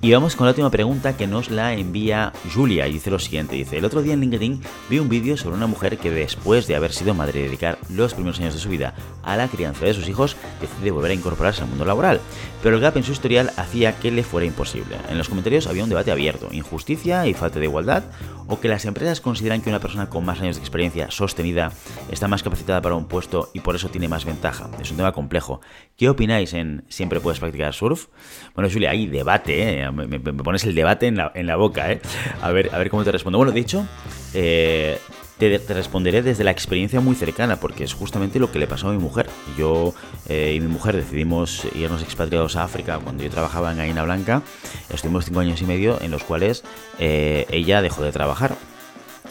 Y 0.00 0.12
vamos 0.12 0.36
con 0.36 0.46
la 0.46 0.52
última 0.52 0.70
pregunta 0.70 1.16
que 1.16 1.26
nos 1.26 1.50
la 1.50 1.74
envía 1.74 2.32
Julia 2.54 2.86
y 2.86 2.92
dice 2.92 3.10
lo 3.10 3.18
siguiente, 3.18 3.56
dice, 3.56 3.78
el 3.78 3.84
otro 3.84 4.00
día 4.00 4.14
en 4.14 4.20
LinkedIn 4.20 4.60
vi 4.88 5.00
un 5.00 5.08
vídeo 5.08 5.36
sobre 5.36 5.56
una 5.56 5.66
mujer 5.66 5.98
que 5.98 6.12
después 6.12 6.68
de 6.68 6.76
haber 6.76 6.92
sido 6.92 7.14
madre 7.14 7.40
y 7.40 7.42
dedicar 7.42 7.78
los 7.90 8.14
primeros 8.14 8.38
años 8.38 8.54
de 8.54 8.60
su 8.60 8.68
vida 8.68 8.94
a 9.24 9.36
la 9.36 9.48
crianza 9.48 9.86
de 9.86 9.94
sus 9.94 10.08
hijos, 10.08 10.36
decide 10.60 10.92
volver 10.92 11.10
a 11.10 11.14
incorporarse 11.14 11.62
al 11.62 11.68
mundo 11.68 11.84
laboral, 11.84 12.20
pero 12.62 12.76
el 12.76 12.80
gap 12.80 12.96
en 12.96 13.02
su 13.02 13.10
historial 13.10 13.50
hacía 13.56 13.98
que 13.98 14.12
le 14.12 14.22
fuera 14.22 14.46
imposible. 14.46 14.96
En 15.10 15.18
los 15.18 15.28
comentarios 15.28 15.66
había 15.66 15.82
un 15.82 15.90
debate 15.90 16.12
abierto, 16.12 16.46
injusticia 16.52 17.26
y 17.26 17.34
falta 17.34 17.58
de 17.58 17.64
igualdad, 17.64 18.04
o 18.48 18.60
que 18.60 18.68
las 18.68 18.84
empresas 18.86 19.20
consideran 19.20 19.60
que 19.60 19.68
una 19.68 19.80
persona 19.80 20.08
con 20.08 20.24
más 20.24 20.40
años 20.40 20.56
de 20.56 20.62
experiencia 20.62 21.10
sostenida 21.10 21.70
está 22.10 22.28
más 22.28 22.42
capacitada 22.42 22.80
para 22.80 22.94
un 22.94 23.06
puesto 23.06 23.50
y 23.52 23.60
por 23.60 23.76
eso 23.76 23.90
tiene 23.90 24.08
más 24.08 24.24
ventaja. 24.24 24.70
Es 24.80 24.90
un 24.90 24.96
tema 24.96 25.12
complejo. 25.12 25.60
¿Qué 25.96 26.08
opináis 26.08 26.54
en 26.54 26.84
siempre 26.88 27.20
puedes 27.20 27.40
practicar 27.40 27.74
surf? 27.74 28.06
Bueno, 28.54 28.70
Julia, 28.72 28.90
hay 28.90 29.06
debate, 29.06 29.82
¿eh? 29.82 29.87
Me, 29.92 30.18
pones 30.18 30.64
el 30.64 30.74
debate 30.74 31.06
en 31.06 31.16
la, 31.46 31.56
boca, 31.56 31.92
¿eh? 31.92 32.00
A 32.42 32.50
ver, 32.50 32.70
a 32.72 32.78
ver 32.78 32.90
cómo 32.90 33.04
te 33.04 33.12
respondo. 33.12 33.38
Bueno, 33.38 33.52
dicho, 33.52 33.86
eh, 34.34 34.98
te, 35.38 35.58
responderé 35.68 36.22
desde 36.22 36.44
la 36.44 36.50
experiencia 36.50 37.00
muy 37.00 37.14
cercana, 37.14 37.56
porque 37.56 37.84
es 37.84 37.94
justamente 37.94 38.38
lo 38.38 38.50
que 38.50 38.58
le 38.58 38.66
pasó 38.66 38.88
a 38.88 38.92
mi 38.92 38.98
mujer. 38.98 39.28
Yo 39.56 39.94
eh, 40.28 40.54
y 40.56 40.60
mi 40.60 40.68
mujer 40.68 40.96
decidimos 40.96 41.66
irnos 41.74 42.02
expatriados 42.02 42.56
a 42.56 42.64
África 42.64 42.98
cuando 42.98 43.22
yo 43.22 43.30
trabajaba 43.30 43.70
en 43.72 43.78
Gaina 43.78 44.02
Blanca. 44.02 44.42
Estuvimos 44.90 45.24
cinco 45.24 45.40
años 45.40 45.62
y 45.62 45.66
medio 45.66 46.00
en 46.00 46.10
los 46.10 46.24
cuales 46.24 46.64
eh, 46.98 47.46
ella 47.50 47.82
dejó 47.82 48.02
de 48.02 48.12
trabajar 48.12 48.56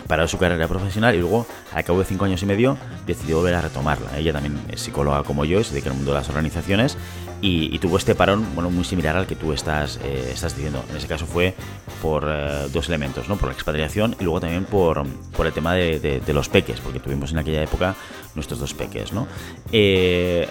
para 0.08 0.28
su 0.28 0.38
carrera 0.38 0.68
profesional 0.68 1.16
y 1.16 1.20
luego, 1.20 1.46
al 1.74 1.84
cabo 1.84 2.00
de 2.00 2.06
cinco 2.06 2.26
años 2.26 2.42
y 2.42 2.46
medio, 2.46 2.78
decidió 3.06 3.38
volver 3.38 3.56
a 3.56 3.62
retomarla. 3.62 4.18
Ella 4.18 4.34
también 4.34 4.60
es 4.70 4.82
psicóloga 4.82 5.24
como 5.24 5.46
yo, 5.46 5.64
se 5.64 5.72
dedica 5.72 5.90
al 5.90 5.96
mundo 5.96 6.12
de 6.12 6.18
las 6.18 6.30
organizaciones 6.30 6.98
y, 7.42 7.78
tuvo 7.80 7.98
este 7.98 8.16
parón 8.16 8.46
bueno, 8.56 8.72
muy 8.72 8.84
similar 8.84 9.16
al 9.16 9.28
que 9.28 9.36
tú 9.36 9.54
estás, 9.54 10.00
eh, 10.04 10.32
estás 10.34 10.56
diciendo. 10.56 10.84
En 10.90 10.98
ese 10.98 11.08
caso 11.08 11.26
fue 11.26 11.54
por 12.02 12.26
eh, 12.28 12.68
dos 12.74 12.88
elementos, 12.88 13.30
¿no? 13.30 13.38
por 13.38 13.50
la 13.50 13.54
expatriación 13.54 14.16
y 14.20 14.24
luego 14.24 14.40
también 14.40 14.66
por, 14.66 15.06
por 15.36 15.46
el 15.46 15.54
tema 15.54 15.74
de, 15.74 16.22
los 16.34 16.50
peques, 16.50 16.80
porque 16.80 17.00
tuvimos 17.00 17.32
en 17.32 17.40
aquella 17.40 17.62
época 17.62 17.96
nuestros 18.36 18.60
dos 18.60 18.74
peques. 18.74 19.14
¿no? 19.14 19.28
Eh, 19.72 20.48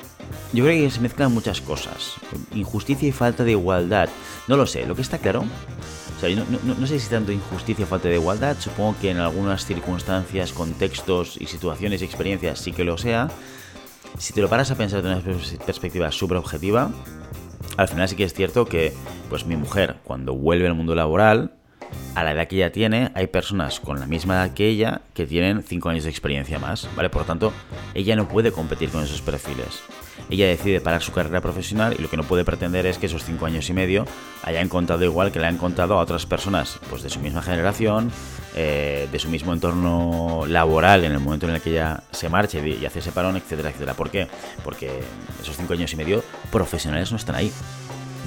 yo 0.52 0.64
creo 0.64 0.84
que 0.84 0.90
se 0.90 1.00
mezclan 1.00 1.32
muchas 1.32 1.60
cosas. 1.60 2.14
Injusticia 2.54 3.08
y 3.08 3.12
falta 3.12 3.42
de 3.42 3.52
igualdad. 3.52 4.08
No 4.46 4.56
lo 4.56 4.66
sé, 4.66 4.86
lo 4.86 4.94
que 4.94 5.02
está 5.02 5.18
claro 5.18 5.44
no, 6.34 6.86
sé 6.86 6.98
si 6.98 7.08
tanto 7.08 7.32
injusticia 7.32 7.84
o 7.84 7.88
falta 7.88 8.08
de 8.08 8.16
igualdad, 8.16 8.56
supongo 8.58 8.96
que 9.00 9.10
en 9.10 9.18
algunas 9.18 9.64
circunstancias, 9.64 10.52
contextos 10.52 11.36
y 11.40 11.46
situaciones 11.46 12.02
y 12.02 12.04
experiencias 12.04 12.58
sí 12.58 12.72
que 12.72 12.84
lo 12.84 12.98
sea. 12.98 13.28
Si 14.18 14.32
te 14.32 14.40
lo 14.40 14.48
paras 14.48 14.70
a 14.70 14.76
pensar 14.76 15.02
de 15.02 15.08
una 15.10 15.20
perspectiva 15.64 16.10
súper 16.10 16.38
objetiva, 16.38 16.90
al 17.76 17.88
final 17.88 18.08
sí 18.08 18.16
que 18.16 18.24
es 18.24 18.34
cierto 18.34 18.64
que 18.64 18.92
pues 19.28 19.44
mi 19.44 19.56
mujer 19.56 19.96
cuando 20.04 20.34
vuelve 20.34 20.66
al 20.66 20.74
mundo 20.74 20.94
laboral, 20.94 21.52
a 22.14 22.24
la 22.24 22.32
edad 22.32 22.48
que 22.48 22.56
ella 22.56 22.72
tiene, 22.72 23.12
hay 23.14 23.26
personas 23.26 23.78
con 23.78 24.00
la 24.00 24.06
misma 24.06 24.34
edad 24.34 24.54
que 24.54 24.68
ella 24.68 25.02
que 25.14 25.26
tienen 25.26 25.62
5 25.62 25.88
años 25.90 26.04
de 26.04 26.10
experiencia 26.10 26.58
más, 26.58 26.88
¿vale? 26.96 27.10
Por 27.10 27.22
lo 27.22 27.26
tanto, 27.26 27.52
ella 27.94 28.16
no 28.16 28.26
puede 28.26 28.52
competir 28.52 28.90
con 28.90 29.04
esos 29.04 29.20
perfiles 29.20 29.82
ella 30.30 30.46
decide 30.46 30.80
parar 30.80 31.02
su 31.02 31.12
carrera 31.12 31.40
profesional 31.40 31.94
y 31.98 32.02
lo 32.02 32.10
que 32.10 32.16
no 32.16 32.24
puede 32.24 32.44
pretender 32.44 32.86
es 32.86 32.98
que 32.98 33.06
esos 33.06 33.24
cinco 33.24 33.46
años 33.46 33.68
y 33.70 33.72
medio 33.72 34.04
hayan 34.42 34.68
contado 34.68 35.04
igual 35.04 35.30
que 35.32 35.38
le 35.38 35.46
han 35.46 35.56
contado 35.56 35.98
a 35.98 36.02
otras 36.02 36.26
personas 36.26 36.78
pues 36.90 37.02
de 37.02 37.10
su 37.10 37.20
misma 37.20 37.42
generación, 37.42 38.10
eh, 38.54 39.08
de 39.10 39.18
su 39.18 39.28
mismo 39.28 39.52
entorno 39.52 40.44
laboral 40.46 41.04
en 41.04 41.12
el 41.12 41.20
momento 41.20 41.48
en 41.48 41.54
el 41.54 41.60
que 41.60 41.70
ella 41.70 42.02
se 42.10 42.28
marche 42.28 42.66
y 42.66 42.84
hace 42.84 42.98
ese 42.98 43.12
parón, 43.12 43.36
etcétera, 43.36 43.70
etcétera. 43.70 43.94
¿Por 43.94 44.10
qué? 44.10 44.26
Porque 44.64 44.90
esos 45.40 45.56
cinco 45.56 45.74
años 45.74 45.92
y 45.92 45.96
medio 45.96 46.24
profesionales 46.50 47.10
no 47.10 47.18
están 47.18 47.36
ahí. 47.36 47.52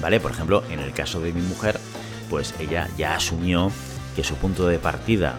¿Vale? 0.02 0.22
Por 0.22 0.32
ejemplo, 0.32 0.64
en 0.70 0.80
el 0.80 0.94
caso 0.94 1.20
de 1.20 1.34
mi 1.34 1.42
mujer, 1.42 1.78
pues 2.30 2.54
ella 2.60 2.88
ya 2.98 3.16
asumió 3.16 3.70
que 4.16 4.24
su 4.24 4.36
punto 4.36 4.68
de 4.68 4.80
partida 4.80 5.36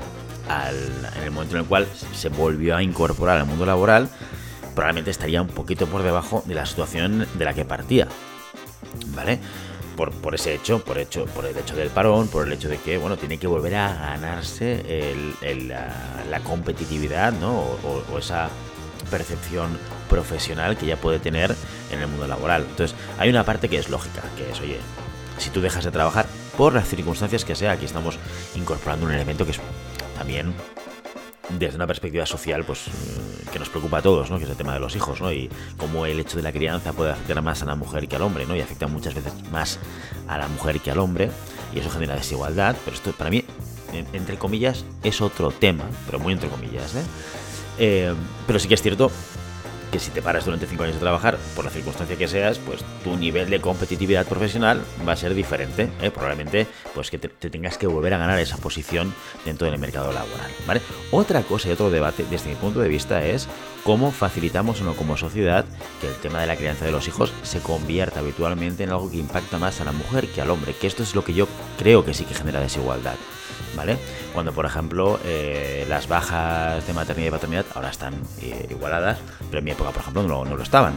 en 1.17 1.23
el 1.23 1.31
momento 1.31 1.55
en 1.55 1.63
el 1.63 1.69
cual 1.69 1.87
se 2.13 2.29
volvió 2.29 2.77
a 2.77 2.83
incorporar 2.83 3.39
al 3.39 3.47
mundo 3.47 3.65
laboral 3.65 4.09
probablemente 4.75 5.11
estaría 5.11 5.43
un 5.43 5.49
poquito 5.49 5.87
por 5.87 6.03
debajo 6.03 6.43
de 6.47 6.55
la 6.55 6.67
situación 6.67 7.27
de 7.35 7.45
la 7.45 7.55
que 7.55 7.65
partía. 7.65 8.09
¿Vale? 9.09 9.39
Por, 9.97 10.35
ese 10.35 10.55
hecho, 10.55 10.83
por 10.83 10.97
hecho, 10.97 11.27
por 11.27 11.45
el 11.45 11.55
hecho 11.55 11.77
del 11.77 11.91
parón, 11.91 12.29
por 12.29 12.47
el 12.47 12.53
hecho 12.55 12.71
de 12.71 12.79
que, 12.79 12.97
bueno, 12.97 13.19
tiene 13.19 13.37
que 13.37 13.47
volver 13.47 13.75
a 13.75 13.95
ganarse 13.95 15.05
la, 16.31 16.41
competitividad, 16.41 17.35
¿no? 17.35 17.53
O, 17.59 18.19
esa 18.19 18.49
percepción 19.11 19.79
profesional 20.09 20.79
que 20.79 20.87
ya 20.87 20.97
puede 20.97 21.19
tener 21.19 21.55
en 21.93 22.01
el 22.01 22.07
mundo 22.07 22.27
laboral. 22.27 22.65
Entonces, 22.71 22.97
hay 23.19 23.29
una 23.29 23.45
parte 23.45 23.69
que 23.69 23.77
es 23.77 23.91
lógica, 23.91 24.23
que 24.39 24.51
es, 24.51 24.61
oye, 24.61 24.79
si 25.37 25.51
tú 25.51 25.61
dejas 25.61 25.85
de 25.85 25.91
trabajar 25.91 26.27
por 26.57 26.73
las 26.73 26.89
circunstancias 26.89 27.45
que 27.45 27.55
sea, 27.55 27.73
aquí 27.73 27.85
estamos 27.85 28.19
incorporando 28.55 29.05
un 29.05 29.13
elemento 29.13 29.45
que 29.45 29.51
es 29.51 29.61
también 30.17 30.55
desde 31.59 31.77
una 31.77 31.87
perspectiva 31.87 32.27
social, 32.27 32.65
pues 32.65 32.85
que 33.53 33.59
nos 33.59 33.69
preocupa 33.69 33.99
a 33.99 34.03
todos, 34.03 34.31
¿no? 34.31 34.39
Que 34.39 34.45
es 34.45 34.51
el 34.51 34.57
tema 34.57 34.75
de 34.75 34.81
los 34.81 34.95
hijos, 34.97 35.21
¿no? 35.21 35.33
Y 35.33 35.51
cómo 35.77 36.07
el 36.07 36.21
hecho 36.21 36.37
de 36.37 36.43
la 36.43 36.53
crianza 36.53 36.93
puede 36.93 37.13
afectar 37.13 37.41
más 37.43 37.63
a 37.63 37.67
la 37.67 37.75
mujer 37.75 38.09
que 38.09 38.17
al 38.17 38.23
hombre, 38.23 38.47
¿no? 38.47 38.57
Y 38.57 38.61
afecta 38.61 38.87
muchas 38.87 39.15
veces 39.15 39.33
más 39.51 39.79
a 40.29 40.39
la 40.39 40.49
mujer 40.49 40.81
que 40.81 40.91
al 40.91 40.99
hombre, 40.99 41.31
y 41.75 41.79
eso 41.79 41.91
genera 41.91 42.15
desigualdad, 42.15 42.77
pero 42.85 42.97
esto 42.97 43.13
para 43.13 43.31
mí, 43.31 43.45
entre 44.13 44.37
comillas, 44.37 44.85
es 45.03 45.21
otro 45.21 45.51
tema, 45.51 45.85
pero 46.07 46.19
muy 46.19 46.33
entre 46.33 46.49
comillas, 46.49 46.95
¿eh? 46.95 47.03
eh 47.79 48.15
pero 48.47 48.59
sí 48.59 48.69
que 48.69 48.75
es 48.75 48.83
cierto 48.83 49.11
que 49.91 49.99
si 49.99 50.11
te 50.11 50.23
paras 50.23 50.45
durante 50.45 50.67
5 50.67 50.83
años 50.83 50.95
de 50.97 51.01
trabajar, 51.01 51.39
por 51.55 51.65
la 51.65 51.71
circunstancia 51.71 52.17
que 52.17 52.29
seas, 52.29 52.59
pues 52.59 52.81
tu 53.03 53.17
nivel 53.17 53.51
de 53.51 53.61
competitividad 53.61 54.27
profesional 54.27 54.83
va 55.07 55.13
a 55.13 55.17
ser 55.17 55.35
diferente. 55.35 55.91
¿eh? 56.01 56.11
Probablemente 56.11 56.67
pues 56.95 57.11
que 57.11 57.19
te, 57.19 57.29
tengas 57.29 57.79
que 57.79 57.87
volver 57.87 58.15
a 58.15 58.19
ganar 58.19 58.39
esa 58.39 58.57
posición 58.57 59.15
dentro 59.45 59.71
del 59.71 59.79
mercado 59.79 60.13
laboral. 60.13 60.51
¿vale? 60.67 60.81
Otra 61.11 61.43
cosa 61.43 61.69
y 61.69 61.73
otro 61.73 61.91
debate 61.91 62.25
desde 62.31 62.51
mi 62.51 62.57
punto 62.57 62.81
de 62.81 62.89
vista 62.89 63.25
es 63.25 63.49
cómo 63.85 64.11
facilitamos 64.11 64.81
o 64.81 64.85
no 64.85 64.95
como 64.95 65.17
sociedad 65.17 65.65
que 66.01 66.09
el 66.09 66.15
tema 66.17 66.41
de 66.41 66.47
la 66.47 66.57
crianza 66.57 66.85
de 66.85 66.93
los 66.93 67.09
hijos 67.09 67.33
se 67.43 67.61
convierta 67.61 68.21
habitualmente 68.21 68.85
en 68.85 68.91
algo 68.91 69.11
que 69.11 69.19
impacta 69.19 69.59
más 69.59 69.81
a 69.81 69.85
la 69.85 69.93
mujer 69.93 70.29
que 70.29 70.41
al 70.41 70.51
hombre, 70.51 70.75
que 70.75 70.87
esto 70.87 71.03
es 71.03 71.15
lo 71.15 71.25
que 71.25 71.35
yo 71.35 71.49
creo 71.79 72.05
que 72.05 72.15
sí 72.15 72.25
que 72.25 72.35
genera 72.35 72.61
desigualdad. 72.61 73.17
¿Vale? 73.77 73.99
Cuando, 74.33 74.53
por 74.53 74.67
ejemplo, 74.67 75.19
eh, 75.25 75.85
las 75.89 76.09
bajas 76.09 76.87
de 76.87 76.93
maternidad 76.93 77.29
y 77.29 77.31
paternidad 77.31 77.67
ahora 77.75 77.91
están 77.91 78.15
eh, 78.41 78.67
igualadas, 78.71 79.19
pero 79.49 79.59
en 79.59 79.65
mi 79.65 79.71
época, 79.73 79.91
por 79.91 80.03
ejemplo, 80.03 80.23
no, 80.23 80.45
lo 80.45 80.63
estaban. 80.63 80.95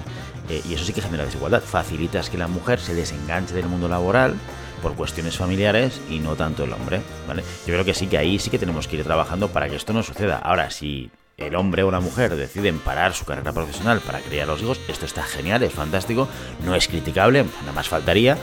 Eh, 0.49 0.61
y 0.69 0.73
eso 0.73 0.83
sí 0.83 0.93
que 0.93 1.01
genera 1.01 1.25
desigualdad. 1.25 1.61
Facilitas 1.61 2.29
que 2.29 2.37
la 2.37 2.47
mujer 2.47 2.79
se 2.79 2.93
desenganche 2.93 3.53
del 3.53 3.67
mundo 3.67 3.87
laboral 3.87 4.35
por 4.81 4.95
cuestiones 4.95 5.37
familiares 5.37 6.01
y 6.09 6.19
no 6.19 6.35
tanto 6.35 6.65
el 6.65 6.73
hombre, 6.73 7.01
¿vale? 7.27 7.43
Yo 7.65 7.73
creo 7.73 7.85
que 7.85 7.93
sí 7.93 8.07
que 8.07 8.17
ahí 8.17 8.37
sí 8.37 8.49
que 8.49 8.59
tenemos 8.59 8.87
que 8.87 8.97
ir 8.97 9.03
trabajando 9.03 9.47
para 9.47 9.69
que 9.69 9.77
esto 9.77 9.93
no 9.93 10.03
suceda. 10.03 10.37
Ahora, 10.37 10.69
si 10.69 11.09
el 11.37 11.55
hombre 11.55 11.83
o 11.83 11.91
la 11.91 11.99
mujer 11.99 12.35
deciden 12.35 12.79
parar 12.79 13.13
su 13.13 13.25
carrera 13.25 13.53
profesional 13.53 14.01
para 14.01 14.19
criar 14.19 14.43
a 14.43 14.51
los 14.51 14.61
hijos, 14.61 14.79
esto 14.87 15.05
está 15.05 15.23
genial, 15.23 15.63
es 15.63 15.73
fantástico, 15.73 16.27
no 16.63 16.75
es 16.75 16.87
criticable, 16.87 17.45
nada 17.61 17.71
más 17.73 17.87
faltaría, 17.87 18.37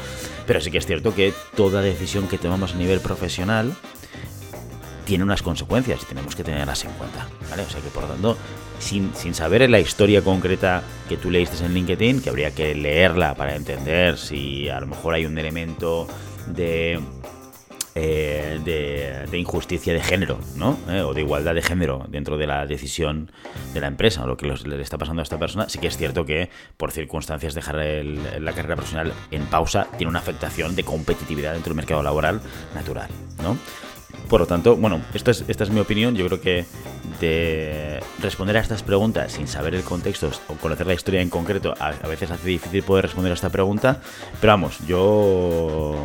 pero 0.46 0.60
sí 0.60 0.70
que 0.70 0.78
es 0.78 0.86
cierto 0.86 1.14
que 1.14 1.32
toda 1.54 1.82
decisión 1.82 2.26
que 2.26 2.38
tomamos 2.38 2.74
a 2.74 2.78
nivel 2.78 3.00
profesional 3.00 3.74
tiene 5.10 5.24
unas 5.24 5.42
consecuencias 5.42 6.04
y 6.04 6.06
tenemos 6.06 6.36
que 6.36 6.44
tenerlas 6.44 6.84
en 6.84 6.92
cuenta, 6.92 7.26
¿vale? 7.50 7.62
O 7.62 7.68
sea 7.68 7.80
que 7.80 7.88
por 7.88 8.04
lo 8.04 8.10
tanto, 8.10 8.36
sin, 8.78 9.12
sin 9.16 9.34
saber 9.34 9.68
la 9.68 9.80
historia 9.80 10.22
concreta 10.22 10.84
que 11.08 11.16
tú 11.16 11.32
leíste 11.32 11.66
en 11.66 11.74
LinkedIn, 11.74 12.22
que 12.22 12.30
habría 12.30 12.52
que 12.52 12.76
leerla 12.76 13.34
para 13.34 13.56
entender 13.56 14.16
si 14.18 14.68
a 14.68 14.78
lo 14.78 14.86
mejor 14.86 15.14
hay 15.14 15.26
un 15.26 15.36
elemento 15.36 16.06
de 16.46 17.00
eh, 17.96 18.60
de, 19.28 19.36
injusticia 19.36 19.92
de 19.92 20.00
género, 20.00 20.38
¿no? 20.54 20.78
Eh, 20.88 21.00
o 21.00 21.12
de 21.12 21.22
igualdad 21.22 21.56
de 21.56 21.62
género 21.62 22.06
dentro 22.08 22.36
de 22.36 22.46
la 22.46 22.64
decisión 22.64 23.32
de 23.74 23.80
la 23.80 23.88
empresa, 23.88 24.22
o 24.22 24.28
lo 24.28 24.36
que 24.36 24.46
le 24.46 24.80
está 24.80 24.96
pasando 24.96 25.22
a 25.22 25.24
esta 25.24 25.40
persona, 25.40 25.68
sí 25.68 25.80
que 25.80 25.88
es 25.88 25.96
cierto 25.96 26.24
que 26.24 26.50
por 26.76 26.92
circunstancias 26.92 27.52
dejar 27.52 27.74
la 27.74 28.52
carrera 28.52 28.76
profesional 28.76 29.12
en 29.32 29.44
pausa 29.46 29.88
tiene 29.98 30.08
una 30.08 30.20
afectación 30.20 30.76
de 30.76 30.84
competitividad 30.84 31.52
dentro 31.52 31.70
del 31.70 31.78
mercado 31.78 32.04
laboral 32.04 32.40
natural, 32.76 33.10
¿no? 33.42 33.56
Por 34.28 34.40
lo 34.40 34.46
tanto, 34.46 34.76
bueno, 34.76 35.00
esta 35.12 35.30
es 35.30 35.70
mi 35.70 35.80
opinión. 35.80 36.14
Yo 36.14 36.26
creo 36.26 36.40
que 36.40 36.64
de 37.20 38.00
responder 38.20 38.56
a 38.56 38.60
estas 38.60 38.82
preguntas 38.82 39.32
sin 39.32 39.46
saber 39.46 39.74
el 39.74 39.82
contexto 39.82 40.30
o 40.48 40.54
conocer 40.54 40.86
la 40.86 40.94
historia 40.94 41.20
en 41.20 41.30
concreto, 41.30 41.74
a, 41.78 41.90
veces 42.08 42.30
hace 42.30 42.48
difícil 42.48 42.82
poder 42.82 43.04
responder 43.06 43.32
a 43.32 43.34
esta 43.34 43.50
pregunta. 43.50 44.00
Pero 44.40 44.52
vamos, 44.52 44.78
yo, 44.86 45.96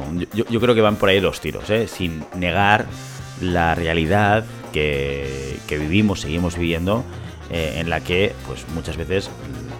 creo 0.60 0.76
que 0.76 0.82
van 0.82 0.98
por 0.98 1.10
ahí 1.10 1.20
los 1.20 1.40
tiros, 1.40 1.70
¿eh? 1.70 1.88
sin 1.88 2.24
negar 2.36 2.86
la 3.42 3.76
realidad 3.76 4.46
que, 4.72 5.60
vivimos, 5.70 6.22
seguimos 6.22 6.58
viviendo, 6.58 7.04
eh, 7.50 7.76
en 7.78 7.90
la 7.90 8.02
que 8.02 8.34
pues 8.48 8.68
muchas 8.74 8.98
veces 8.98 9.30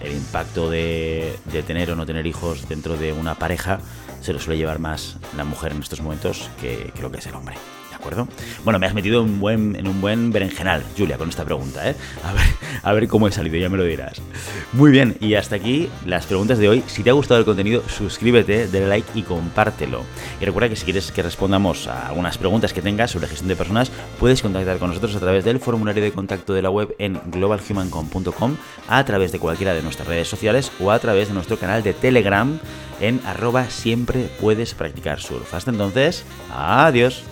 el 0.02 0.12
impacto 0.12 0.70
de, 0.70 1.36
de 1.52 1.62
tener 1.62 1.90
o 1.90 1.96
no 1.96 2.06
tener 2.06 2.26
hijos 2.26 2.68
dentro 2.68 2.96
de 2.96 3.12
una 3.12 3.34
pareja 3.34 3.80
se 4.20 4.32
lo 4.32 4.38
suele 4.38 4.58
llevar 4.58 4.78
más 4.78 5.16
la 5.36 5.44
mujer 5.44 5.72
en 5.72 5.82
estos 5.82 6.00
momentos 6.00 6.48
que, 6.60 6.92
que 6.94 7.02
lo 7.02 7.10
que 7.10 7.18
es 7.18 7.26
el 7.26 7.34
hombre 7.34 7.56
Bueno, 8.64 8.78
me 8.78 8.86
has 8.86 8.94
metido 8.94 9.22
en 9.22 9.30
un 9.30 9.40
buen, 9.40 9.76
en 9.76 9.88
un 9.88 10.00
buen 10.00 10.32
berenjenal, 10.32 10.84
Julia, 10.96 11.18
con 11.18 11.28
esta 11.28 11.44
pregunta, 11.44 11.88
¿eh? 11.88 11.94
A 12.24 12.32
ver, 12.32 12.44
a 12.82 12.92
ver 12.92 13.08
cómo 13.08 13.28
he 13.28 13.32
salido, 13.32 13.56
ya 13.56 13.68
me 13.68 13.76
lo 13.76 13.84
dirás. 13.84 14.20
Muy 14.72 14.90
bien, 14.90 15.16
y 15.20 15.34
hasta 15.34 15.56
aquí 15.56 15.88
las 16.04 16.26
preguntas 16.26 16.58
de 16.58 16.68
hoy. 16.68 16.84
Si 16.86 17.02
te 17.02 17.10
ha 17.10 17.14
gustado 17.14 17.40
el 17.40 17.46
contenido, 17.46 17.82
suscríbete, 17.88 18.66
dale 18.68 18.86
like 18.86 19.08
y 19.14 19.22
compártelo. 19.22 20.04
Y 20.40 20.44
recuerda 20.44 20.68
que 20.68 20.76
si 20.76 20.84
quieres 20.84 21.10
que 21.12 21.22
respondamos 21.22 21.86
a 21.88 22.08
algunas 22.08 22.38
preguntas 22.38 22.72
que 22.72 22.82
tengas 22.82 23.10
sobre 23.10 23.28
gestión 23.28 23.48
de 23.48 23.56
personas, 23.56 23.90
puedes 24.18 24.42
contactar 24.42 24.78
con 24.78 24.88
nosotros 24.88 25.14
a 25.16 25.20
través 25.20 25.44
del 25.44 25.60
formulario 25.60 26.02
de 26.02 26.12
contacto 26.12 26.52
de 26.52 26.62
la 26.62 26.70
web 26.70 26.94
en 26.98 27.20
globalhumancom.com, 27.26 28.56
a 28.88 29.04
través 29.04 29.32
de 29.32 29.38
cualquiera 29.38 29.74
de 29.74 29.82
nuestras 29.82 30.08
redes 30.08 30.28
sociales 30.28 30.70
o 30.80 30.90
a 30.90 30.98
través 30.98 31.28
de 31.28 31.34
nuestro 31.34 31.58
canal 31.58 31.82
de 31.82 31.92
Telegram 31.92 32.58
en 33.00 33.20
arroba 33.26 33.68
siempre 33.70 34.28
puedes 34.40 34.74
practicar 34.74 35.20
surf. 35.20 35.52
Hasta 35.54 35.70
entonces, 35.70 36.24
adiós. 36.54 37.24